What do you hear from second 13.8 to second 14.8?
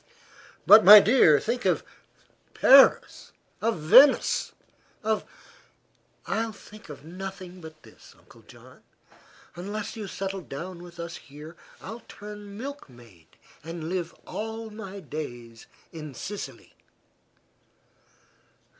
live all